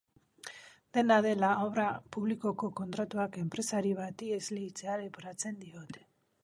[0.97, 1.85] Dena dela, obra
[2.17, 6.09] publikoko kontratuak enpresari bati esleitzea leporatzen diote.